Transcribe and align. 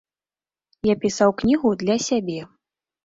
Я 0.91 0.95
пісаў 1.03 1.35
кнігу 1.41 1.75
для 1.83 1.99
сябе. 2.07 2.39